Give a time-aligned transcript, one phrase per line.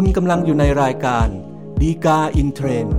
[0.00, 1.26] คุณกำลังอยู่ในรายการ
[1.80, 2.96] ฎีกาอินเทรนด์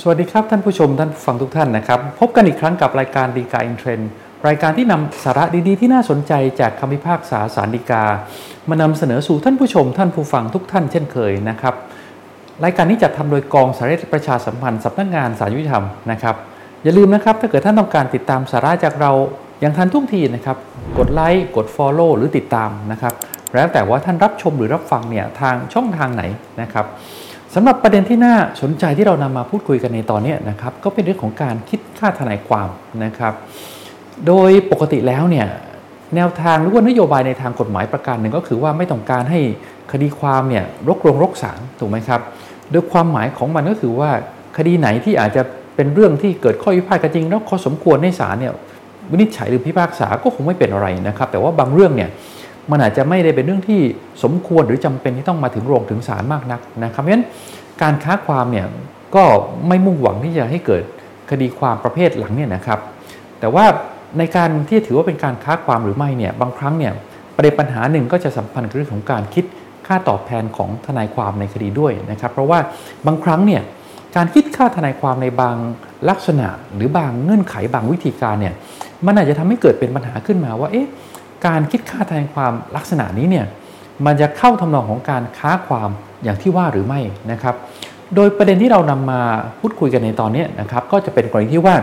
[0.00, 4.08] สวัสดีครับท่านผู้ชมท่านผู้ฟังทุกท่านนะครับ พบกันอีกครั้งกับรายการฎีกาอินเทรนด์
[4.48, 8.04] รายการที่นำสาระดีๆ ที่น่าสนใจจากคำพิพากษาศาลฎีกา
[8.68, 11.74] มานำเสนอสู่ท่านผู้ชม ท่านผู้ฟังทุกท่านเช่นเคยนะครับ
[12.64, 16.36] รายการนี้จัดทำโดยกองสารนิเทศและประชาสัมพันธ์สำนักงานศาลยุติธรรมนะครับ
[16.82, 19.12] อย่าลืมนะครับถ้าเกิดท่านต้องการติดตามสาระจากเรา
[19.62, 20.56] ย่างทันท่วงทีนะครับ
[20.98, 23.14] กดไลค์กด Follow หรือติดตามนะครับ
[23.54, 26.22] แล้วแต่ว่าท่านรับชมหรือรับฟังเนี่ยทางช่องทางไหน
[26.62, 26.86] นะครับ
[27.54, 32.68] สำหรับประเด็นที่น่าสนใจที่เรานำมาพูดคุยกันในตอนนี้นะครับก็เป็นเรื่องของการคิดค่าทนายความ
[33.04, 33.34] นะครับ
[34.26, 35.46] โดยปกติแล้วเนี่ย
[36.16, 39.40] แนวทางหรือว่านโยบายในทางกฎหมายประการหนึ่งก็คือว่าไม่ต้องการให้
[39.92, 42.20] คดีความเนี่ยรกรงรกศาลถูกไหมครับ
[42.70, 44.10] โดยความหมายของมันก็คือว่า
[44.56, 45.42] คดีไหนที่อาจจะ
[45.76, 48.52] เป็นเรื่องที่เกิดข้อพิพาทกันจริง แล้วข้อสมควรให้ศาลเนี่ย
[49.12, 52.10] วินิจฉัยหรือพิพากษาก็คงไม่เป็นอะไรนะครับ แต่ว่าบางเรื่องเนี่ย
[52.70, 53.80] มันอาจจะไม่ได้เป็นเรื่องที่
[54.22, 57.24] สมควรหรือจำเป็นที่ต้องมาถึงโรงถึงศาลมากนักนะครับเพราะฉะนั้น
[57.82, 58.66] การค้าความเนี่ย
[59.14, 59.24] ก็
[59.68, 60.82] ไม่มุ่งหวังที่จะให้เกิด
[61.30, 62.78] คดีความประเภทหลังเนี่ยนะครับ
[63.40, 63.64] แต่ว่า
[64.18, 66.92] ในการที่ถือว่าเป็นการค้าความหรือไม่เนี่ยบางครั้งเนี่ย
[67.36, 69.44] ประเด็นปัญหาหนึ่งก็จะสัมพันธ์กับเรื่องของการคิด
[69.86, 72.58] ค่าตอบแทนของทนายความในคดีด้วยนะครับ เพราะว่า
[73.06, 73.62] บางครั้งเนี่ย
[74.16, 75.56] การคิดค่าทนายความในบาง
[76.08, 78.54] ลักษณะ หรือบางเงื่อนไขบางวิธีการเนี่ย
[79.06, 80.88] มันอาจจะทำให้เกิดเป็นปัญหาขึ้นมาว่าเอ๊ะ
[81.46, 83.46] การคิดค่าทนายความลักษณะนี้เนี่ย
[84.06, 85.90] มันจะเข้าทำนองของการค้าความ
[86.24, 87.00] อย่างที่ว่าหรือไม่
[87.32, 87.54] นะครับ
[88.14, 89.20] โดยประเด็นที่เรานำมา
[89.60, 91.76] พูดคุยกันในตอนนี้นะครับก็จะเป็นกรณีที่ว่า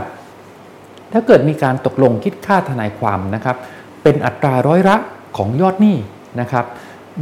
[1.14, 3.56] ถ้าเกิดมีการตกลงคิดค่าทนายความนะครับ
[4.04, 4.95] เป็นอัตราร้อยละ
[5.38, 5.98] ของยอดหนี้
[6.42, 6.66] นะครับ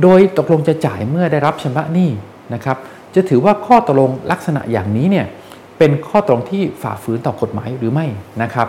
[0.02, 2.10] โดยตกลงจะจ่ายเมื่อได้รับชำระหนี้
[2.54, 2.78] นะครับ
[3.16, 5.26] จะถือว่าข้อตกลงลักษณะอย่างนี้เนี่ย
[5.78, 8.06] เป็นข้อตกลงที่ฝ่าฝืนต่อกฎหมายหรือไม่
[8.42, 8.68] นะครับ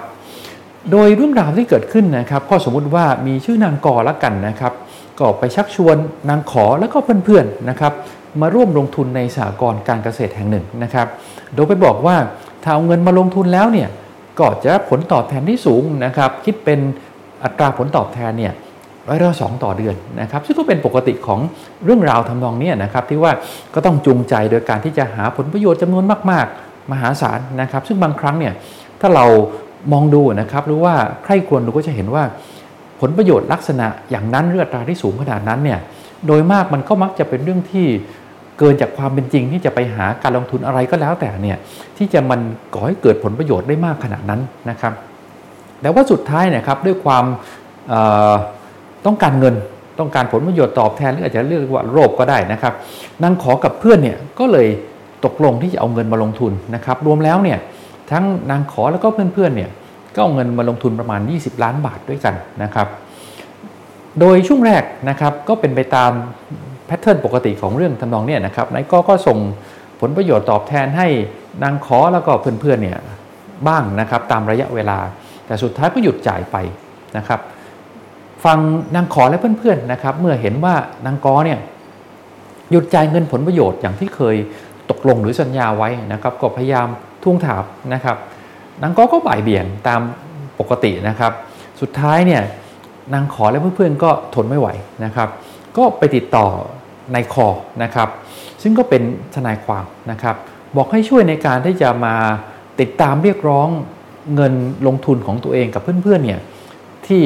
[0.93, 4.73] โดยเรื่องราวที่เกิดขึ้นนะครับข้อสมมุติว่ามีชื่อนางกอละกันนะครับ
[5.19, 5.97] ก็ไปชักชวน
[6.29, 7.93] นางขอแล้วก็เพื่อนๆนะครับ
[8.41, 11.07] มาร่วมลงทุนในสหกรณ์การเกษตรแห่งหนึ่งนะครับ
[11.55, 12.17] โดยไปบอกว่า
[12.63, 13.89] ถ้าเอาเงินมาลงทุนแล้วเนี่ย
[14.39, 16.81] ก็จะผลตอบแทนที่สูงนะครับ คิดเป็น
[17.45, 18.53] อัตราผลตอบแทนเนี่ย
[19.09, 21.41] ร้อยละสองต่อเดือนนะครับ ซึ่งก็เป็นปกติของ
[21.85, 23.33] เรื่องราวทำนองนี้นะครับ ที่ว่า
[23.75, 28.53] ก็ต้องจูงใจโดยการที่จะหาผลประโยชน์จำนวนมาก ๆ มหาศาลนะครับ ซึ่งบางครั้งเนี่ย
[29.01, 29.27] ถ้าเรา
[29.93, 30.95] มองดูนะครับหรือว่า
[31.25, 32.25] ใครควรดูก็จะเห็นว่า
[33.01, 35.81] ผลประโยชน์ลักษณะอย่างนั้นเรือตราที่สูงขนาดนั้นเนี่ย
[36.27, 37.87] โดยมากมันก็มักจะเป็นเรื่องที่
[38.59, 41.59] เกินจากความเป็นจริงที่จะไปหาการลงทุนอะไรก็แล้วแต่เนี่ย
[41.97, 42.41] ที่จะมัน
[42.75, 44.41] ก่อให้เกิดผลประโยชน์ได้มากขนาดนั้น
[44.71, 44.93] นะครับ
[45.81, 47.25] แต่ว่าสุดท้ายนะครับด้วยความ
[49.07, 49.55] ต้องการเงิน
[49.99, 52.73] ต้องการผลประโยชน์ตอบแทนหรืออาจจะเรียกว่าโลภก็ได้นะครับ
[53.23, 54.69] นางขอกับเพื่อนเนี่ยก็เลย
[55.25, 57.59] ตกลงที่จะเอาเงินมาลงทุนนะครับ รวมแล้วเนี่ย
[58.11, 59.71] ทั้งนางขอแล้วก็เพื่อนๆเนี่ย
[60.15, 62.89] ก็เอาเงินมาลงทุนประมาณ 20 ล้านบาทด้วยกันนะครับ
[64.21, 66.11] โดยช่วงแรกนะครับก็เป็นไปตาม
[66.87, 69.39] แพทเทิร์นปกติของเรื่องทำนองเนี่ยนะครับนายก็ก็ส่ง
[70.01, 71.09] ผลประโยชน์ตอบแทนให้
[71.63, 72.99] นางขอแล้วก็เพื่อนๆเนี่ย
[73.69, 74.99] บ้างนะครับตามระยะเวลา
[75.47, 76.57] แต่สุดท้ายก็หยุดจ่ายไป
[77.17, 77.41] นะครับ
[78.45, 78.59] ฟัง
[78.95, 80.75] นางขอและเพื่อนๆนะครับ เมื่อเห็นว่า
[81.07, 81.59] นางกอเนี่ย
[82.71, 84.37] หยุดจ่ายเงินผลประโยชน์อย่างที่เคย
[84.91, 86.89] ตกลงหรือสัญญาไว้นะครับ ก็พยายาม
[87.23, 87.63] ทวงถาม
[87.95, 88.17] นะครับ
[88.83, 90.01] นางกอก็บ่ายเบี่ยงตาม
[90.61, 91.33] ปกตินะครับ
[91.81, 92.43] สุดท้ายเนี่ย
[93.15, 94.69] นางขอและเพื่อนๆก็ทนไม่ไหว
[95.05, 95.29] นะครับ
[95.77, 96.47] ก็ไปติดต่อ
[97.15, 97.47] นายคอ
[97.83, 98.09] นะครับ
[98.63, 99.03] ซึ่งก็เป็น
[99.35, 100.37] ทนายความนะครับ
[100.77, 102.15] บอกให้ช่วยในการที่จะมา
[102.81, 103.69] ติดตามเรียกร้อง
[104.35, 104.55] เงิน
[104.87, 106.41] ลงทุนของตัวเองกับเพื่อนๆเนี่ย
[107.07, 107.23] ที่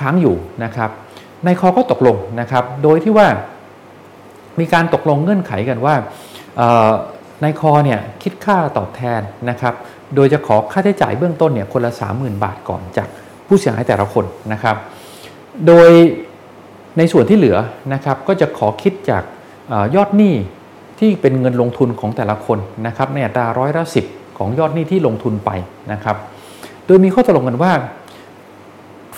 [0.00, 0.90] ค้างอยู่นะครับ
[1.46, 3.26] นายคอก็ตกลงนะครับ โดยที่ว่า
[4.60, 5.94] มีการตกลงเงื่อนไขกันว่า
[7.42, 9.20] นายคอเนี่ยคิดค่าตอบแทน
[9.50, 9.74] นะครับ
[10.14, 13.08] โดยจะขอค่าใช้จ่ายเบื้องต้นเนี่ยคนละ 30,000 บาทก่อนจาก
[13.46, 14.76] ผู้เสียหายแต่ละคนนะครับ
[15.66, 15.90] โดย
[16.98, 17.56] ในส่วนที่เหลือ
[17.94, 19.22] นะครับก็จะขอคิดจาก
[19.96, 20.34] ยอดหนี้
[20.98, 24.04] ที่เป็นเงินลงทุนของแต่ละคนนะครับในอัตราร้อยละสิบ
[24.38, 25.50] ของยอดหนี้ที่ลงทุนไป
[25.92, 26.16] นะครับ
[26.86, 27.72] โดยมีข้อตกลงกันว่า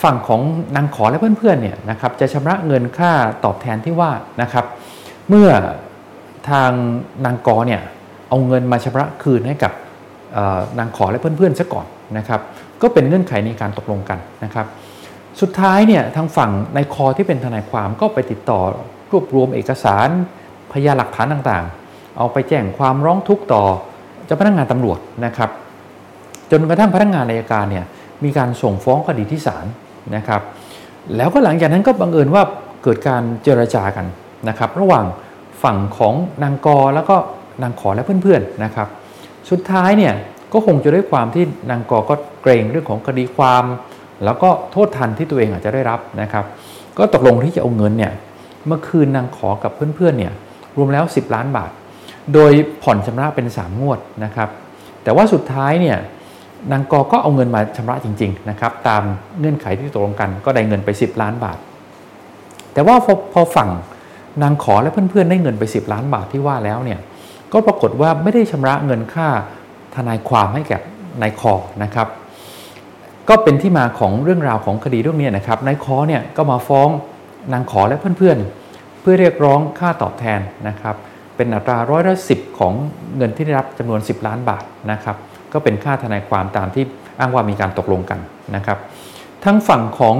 [0.03, 0.41] ฝั่งของ
[0.75, 3.11] นางขอและเพื่อนๆเนี่ยนะครับจะชำระเงินค่า
[3.45, 4.11] ตอบแทนที่ว่า
[4.41, 4.65] นะครับ
[5.29, 5.49] เมื่อ
[6.49, 6.71] ทาง
[7.25, 7.81] นางกอเนี่ย
[8.29, 9.71] เอาเงินมาชำระคืนให้กับ
[10.79, 11.85] นางขอและเพื่อนๆซะก่อน
[12.17, 12.41] นะครับ
[12.81, 14.65] ก็เป็นเงื่อนไขในการตกลงกันนะครับ
[15.41, 18.59] สุดท้ายเนี่ยทางฝั่งนายคอที่เป็นทนายความก็ไปติดต่อ
[19.11, 20.09] รวบรวมเอกสาร
[20.71, 23.63] พยานหลักฐานต่างๆ เอาไปแจ้งความร้องทุกข์ต่อ
[24.25, 25.49] เจ้าพนักงานตำรวจนะครับ
[26.51, 27.85] จนกระทั่งพนักงานอายการเนี่ย
[28.23, 29.65] มีการส่งฟ้องคดีที่ศาล
[30.15, 30.41] นะครับ
[31.15, 32.43] แล้วก็หลังจากนั้นก็บังเอิญว่า
[32.83, 34.05] เกิดการเจรจากัน
[34.49, 35.05] นะครับ ระหว่าง
[35.63, 37.15] ฝั่งของนางกอแล้วก็
[37.63, 38.87] นางขอและเพื่อนๆนะครับ
[39.49, 40.13] สุดท้ายเนี่ย
[40.53, 43.63] ก็คงจะด้วยความที่นางกอก็เกรงเรื่องของคดีความ
[44.25, 46.45] แล้วก็โทษทันที่ตัวเองอาจจะได้รับนะครับ
[46.97, 48.13] ก็ตกลงที่จะเอาเงินเนี่ย
[48.67, 50.33] เมื่อคืนนางขอกับเพื่อนๆเนี่ย
[50.77, 51.71] รวมแล้ว 10 ล้านบาท
[52.33, 52.51] โดย
[52.83, 54.49] ผ่อนชำระเป็น 3 งวดนะครับ
[55.03, 55.97] แต่ว่าสุดท้ายเนี่ย
[56.71, 59.03] นางกอก็เอาเงินมาชำระจริงๆนะครับตาม
[59.39, 61.57] เงื่อนไขที่ตกลงกัน ก็ได้เงินไป 10 ล้านบาท
[62.73, 63.69] แต่ว่าพอพอฝั่ง
[64.43, 66.99] นางขอและเพื่อนๆได้เงินไป 10 ล้านบาทที่ว่าแล้วเนี่ย
[67.53, 69.27] ก็ปรากฏว่าไม่ได้ชำระเงินค่า
[69.95, 70.77] ทนายความให้แก่
[71.21, 71.53] นายคอ
[71.83, 72.07] นะครับ
[73.29, 76.89] ก็เป็นที่มาของเรื่องราวของคดีเรื่องนี้นะครับนายคอเนี่ยก็มาฟ้อง
[77.53, 80.95] นางขอและเพื่อนๆ เพื่อเรียกร้องค่าตอบแทนนะครับ
[81.35, 82.73] เป็นอัตราร้อยละสิบของ
[83.17, 85.15] เงินที่ได้รับจำนวน 10 ล้านบาทนะครับ
[85.53, 86.83] ก็เป็นค่าทนายความตามที่
[87.19, 88.19] อ้างว่ามีการตกลงกัน
[88.55, 88.77] นะครับ
[89.45, 90.15] ทั้งฝั่งของ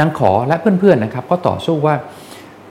[0.00, 1.94] นางขอและเพื่อนๆนะครับ ก็ต่อสู้ว่า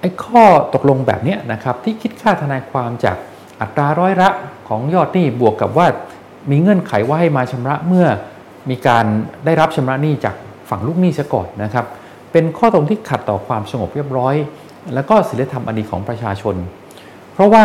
[0.04, 3.18] ไอ้ข้อตกลงแบบนี้นะครับที่คิดค่าทนายความจาก
[3.62, 4.30] อัตราร้อยละ
[4.68, 5.88] ของยอดหนี้บวกกับว่า
[6.52, 8.08] มีเงื่อนไขว่าให้มาชำระเมื่อ
[8.70, 9.06] มีการ
[9.46, 10.36] ได้รับชำระหนี้จาก
[10.70, 11.86] ฝั่งลูกหนี้ซะก่อนนะครับ
[12.32, 14.36] เป็นข้อตรงที่ขัดต่อความสงบเรียบร้อย
[14.94, 16.56] แล้วก็ศีลธรรมอันดีของประชาชน
[17.34, 17.64] เพราะว่า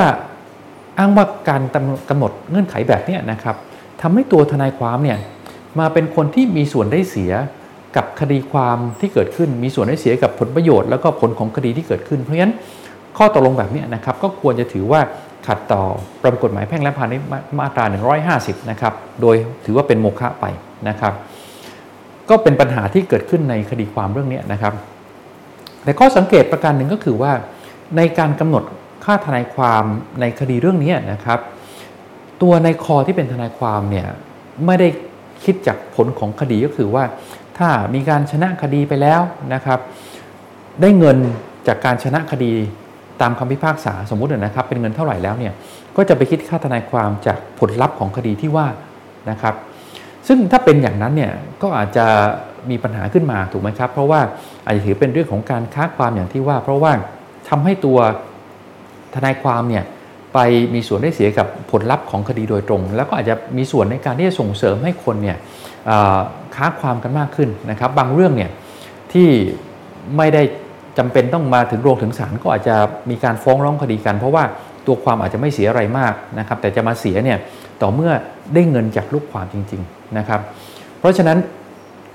[0.98, 1.62] อ้างว่าการ
[2.08, 3.56] กำหนดเงื่อนไขแบบนี้นะครับ
[4.00, 5.18] ทำให้ตัวทนายความเนี่ย
[5.78, 7.32] มาเป็นคนที่มีส่วนได้เสีย
[7.96, 12.54] กับคดีความที่เกิดขึ้น มีส่วนได้เสียกับผลประโยชน์แล้วก็ผลของคดีที่เกิดขึ้น เพราะฉะนั้น
[13.18, 15.00] ข้อตกลงแบบนี้นะครับก็ควรจะถือว่า
[15.46, 15.82] ขัดต่อ
[16.22, 17.26] ประมวลกฎหมายแพ่งและพาณิชย์
[17.58, 17.84] มาตรา
[18.28, 20.44] 150 นะครับ โดยถือว่าเป็นโมฆะไป
[20.88, 21.12] นะครับ
[22.30, 24.72] ก็เป็นปัญหาที่เกิดขึ้นในคดีความเรื่องนี้นะครับ
[25.84, 27.32] แต่ข้อสังเกตประการหนึ่งก็คือว่า
[27.96, 28.64] ในการกำหนด
[29.04, 29.84] ค่าทนายความ
[30.20, 31.40] ในคดีเรื่องนี้นะครับ
[32.42, 34.06] ตัวในคอที่เป็นทนายความเนี่ย
[34.66, 34.88] ไม่ได้
[35.44, 37.04] คิดจากผลของคดีก็คือว่า
[37.58, 39.20] ถ้ามีการชนะคดีไปแล้ว
[39.54, 39.78] นะครับ
[40.80, 41.18] ได้เงิน
[41.66, 42.52] จากการชนะคดี
[43.20, 45.52] ตามคำพิพากษาสมมุตินะครับ เป็นเงินเท่าไหร่แล้วเนี่ย
[45.96, 48.66] ก็จะไปคิดค่าทนายความจากผลลัพธ์ของคดีที่ว่า
[49.30, 49.54] นะครับ
[50.28, 51.32] ซึ่งถ้าเป็นอย่างนั้นเนี่ย
[51.62, 52.06] ก็อาจจะ
[52.70, 54.20] มีปัญหาขึ้นมาถูกไหมครับ เพราะว่า
[54.64, 56.92] อาจจะถือเป็นเรื่องของการค้าความอย่างที่ว่า เพราะว่า
[57.48, 57.98] ทำให้ตัว
[59.14, 59.84] ทนายความเนี่ย
[60.34, 60.38] ไป
[60.74, 65.38] มีส่วนได้เสียกับผลลัพธ์ของคดีโดยตรง แล้วก็อาจจะมีส่วนในการที่จะส่งเสริมให้คนเนี่ย
[66.58, 68.50] ค้าความกันมากขึ้นนะครับบางเรื่องเนี่ย
[69.12, 69.28] ที่
[70.16, 70.42] ไม่ได้
[70.98, 72.76] จำเป็นต้องมาถึงโรงถึงศาลก็อาจจะ
[73.10, 74.44] มีการฟ้องร้องคดีกัน เพราะว่า
[74.86, 77.38] ตัวความอาจจะไม่เสียอะไรมากนะครับแต่จะมาเสียเนี่ย
[77.82, 78.12] ต่อเมื่อ
[78.54, 80.40] ได้เงินจากลูกความจริงๆนะครับ
[81.00, 81.38] เพราะฉะนั้น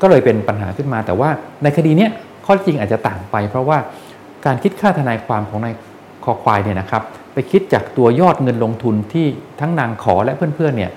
[0.01, 1.29] ก็เลยเป็นปัญหาขึ้นมา แต่ว่า
[1.63, 2.11] ในคดีเนี้ย
[2.45, 3.77] ข้อจริงอาจจะต่างไป เพราะว่า
[4.45, 5.73] การคิดค่าทนายความของนาย
[6.23, 7.03] คอควายเนี่ยนะครับ
[7.33, 9.25] ไปคิดจากตัวยอดเงินลงทุนที่
[9.59, 10.91] ทั้งนางขอและเพื่อนๆเนี่ย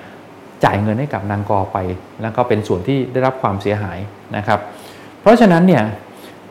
[0.67, 1.79] จ่ายเงินให้กับนางกอไป
[2.23, 3.99] แล้วก็เป็นส่วนที่ได้รับความเสียหาย
[4.37, 4.59] นะครับ
[5.21, 5.83] เพราะฉะนั้นเนี่ย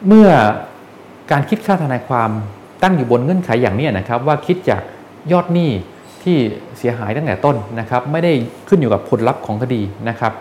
[0.08, 0.30] เมื่อ
[1.32, 2.30] การคิดค่าทนายความ
[2.84, 4.82] ตั้งอยู่บนเงื่อนไขอย่างนี้นะครับ ว่าคิดจาก
[5.32, 5.70] ยอดหนี้
[6.24, 6.38] ที่
[6.78, 8.34] เสียหายตั้งแต่ต้นนะครับ ไม่ได้
[8.68, 10.32] ขึ้นอยู่กับผลลัพธ์ของคดีนะครับ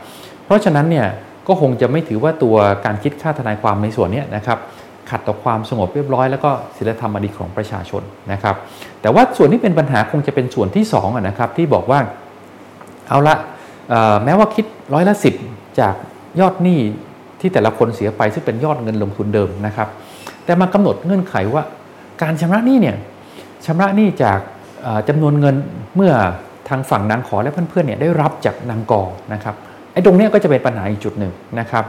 [0.44, 1.06] เพราะฉะนั้นเนี่ย
[1.48, 4.58] ก็คงจะไม่ถือว่าตัวการคิดค่าทนายความในส่วนนี้นะครับ
[5.10, 8.56] ขัดต่อความสงบเรียบร้อยแล้วก็ศีลธรรมอดีของประชาชนนะครับ
[9.00, 12.00] แต่ว่าส่วนที่เป็นปัญหาคงจะเป็นส่วนที่2นะครับที่บอกว่า
[13.08, 13.36] เอาละ
[14.24, 14.64] แม้ว่าคิด
[14.94, 15.34] ร้อยละสิบ
[15.80, 15.94] จาก
[16.40, 16.78] ยอดหนี้
[17.40, 19.88] ที่แต่ละคนเสียไปซึ่งเป็นยอดเงินลงทุนเดิมนะครับ
[20.44, 21.62] แต่มากำหนดเงื่อนไขว่า
[22.22, 22.96] การชำระหนี้เนี่ย
[23.66, 24.38] ชำระหนี้จาก
[25.08, 25.56] จำนวนเงิน
[25.96, 26.12] เมื่อ
[26.68, 29.54] ทางฝั่งนางขอและเพื่อนๆเนี่ยได้รับจากนางกอนะครับ
[29.92, 31.84] ไอ้ตรงนี้ก็จะเป็นปัญหาอีกจุดหนึ่งนะครับ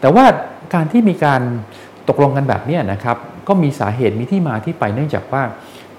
[0.00, 0.24] แต่ว่า
[0.74, 1.40] การที่มีการ
[2.08, 3.16] ตกลงกันแบบนี้นะครับ
[3.48, 5.42] ก็มีสาเหตุมีที่มาที่ไปเนื่องจากว่า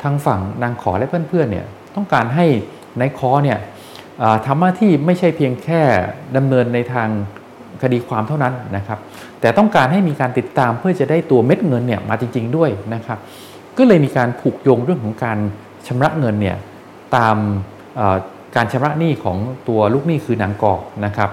[0.04, 1.66] ทางฝั่งนางขอและเพื่อนๆเนี่ย
[1.96, 2.46] ต้องการให้
[3.00, 3.58] นายคอเนี่ย
[4.46, 5.82] ทำหน้าที่ไม่ใช่เพียงแค่
[6.36, 7.10] ดำเนินในทาง
[7.82, 9.00] คดีความเท่านั้นนะครับ
[9.42, 13.20] แต่ต้องการให้มีการติดตามเพื่อจะได้ตัวเม็ดเงินเนี่ยมาจริง ๆ ด้วยนะครับ
[13.78, 15.38] ก็เลยมีการผูกโยงเรื่องของการ
[15.88, 16.58] ชำระเงินเนี่ย
[17.16, 17.38] ตาม
[18.56, 21.30] การชำระหนี้ของตัวลูกหนี้คือนางกอกนะครับ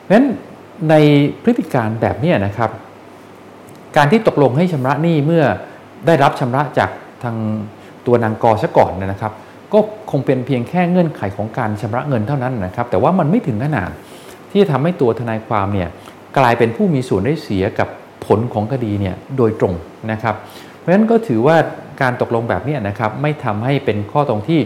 [0.00, 0.26] เพราะฉะนั้น
[0.90, 0.94] ใน
[1.42, 2.70] พฤติการแบบนี้นะครับ
[3.96, 5.44] การที่ตกลงให้ชำระหนี้เมื่อ
[6.06, 6.90] ได้รับชำระจาก
[7.22, 7.36] ทาง
[8.06, 9.32] ตัวนางกอซะก่อนนะครับ
[9.72, 9.78] ก็
[10.10, 13.90] คงเป็นเพียงแค่เงื่อนไขของการชำระเงินเท่านั้นนะครับ แต่ว่ามันไม่ถึงขนาด
[14.50, 15.88] ที่จะทำให้ตัวทนายความเนี่ย
[16.38, 17.88] กลายเป็นผู้มีส่วนได้เสียกับ
[18.26, 19.74] ผลของคดีเนี่ยโดยตรง
[20.12, 20.34] นะครับ
[20.78, 21.56] เพราะฉะนั้นก็ถือว่า
[22.02, 24.60] การตกลงแบบนี้นะครับไม่ทำให้เป็นข้อตรงที่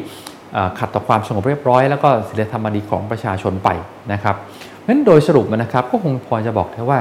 [0.79, 3.69] ขัดต่อความสงบเรียบร้อย แล้วก็ศีลธรรมดีของประชาชนไป
[4.13, 6.99] นะครับเพราะฉะนั้นโดยสรุปนะครับก็คงพอจะบอกได้ว่า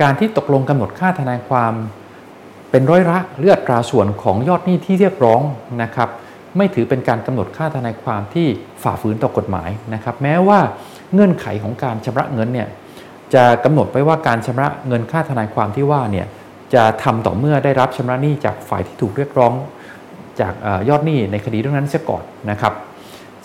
[0.00, 1.72] การที่ตกลงกำหนดค่าทนายความ
[2.70, 5.40] เป็นร้อยละเลือดตราส่วนของยอดหนี้ที่เรียกร้อง
[5.82, 6.08] นะครับ
[6.56, 8.46] ไม่ถือเป็นการกำหนดค่าทนายความที่
[8.82, 10.60] ฝ่าฝืนต่อกฎหมายนะครับ แม้ว่า
[11.12, 12.68] เงื่อนไขของการชำระเงินเนี่ย
[13.34, 16.26] จะกำหนดไว้ว่าการชำระเงินค่าทนายความที่ว่าเนี่ย
[16.74, 19.52] จะทำต่อเมื่อได้รับชำระหนี้จากฝ่ายที่ถูกเรียกร้อง
[20.40, 20.54] จาก
[20.88, 22.72] ยอดหนี้ในคดีเรื่องนั้นเสียก่อนนะครับ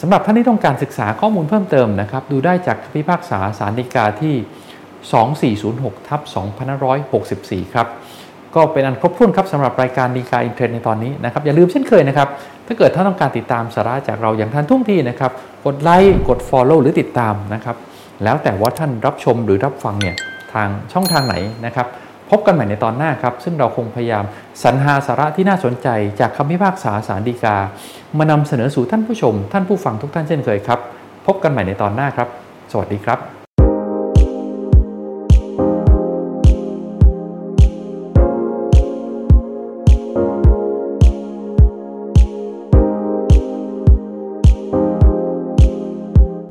[0.02, 4.36] สำหรับท่านที่ต้องการศึกษาข้อมูลเพิ่มเติมนะครับ ดูได้จากพิพากษาสารดีกาที่
[5.72, 6.22] 2406ทับ
[7.18, 7.88] 2564 ครับ
[8.56, 12.28] ก็เป็นอันครบถ้วนครับสำหรับรายการดีกาอินเทรนในตอนนี้นะครับอย่าลืมเช่นเคยนะครับ
[12.68, 15.32] ถ้าเกิดท่านต้องการติดตามสาระจากเราอย่างทันท่วงทีนะครับ
[15.66, 17.76] กดไลค์กด Follow หรือติดตามนะครับ
[18.24, 20.16] แล้วแต่ว่าท่านรับชมหรือรับฟังเนี่ย
[20.54, 21.88] ทางช่องทางไหนนะครับ
[22.30, 24.24] พบกันใหม่ในตอนหน้าครับ ซึ่งเราคงพยายาม
[24.64, 25.88] สรรหาสาระที่น่าสนใจ
[26.20, 27.58] จากคำพิพากษาสารดีกา
[28.18, 30.80] มานำเสนอสู่ท่านผู้ชม ท่านผู้ฟังทุกท่านเช่นเคยครับ
[31.26, 32.28] พบกันใหม่ในตอนหน้าครับ
[32.72, 33.31] สวัสดีครับ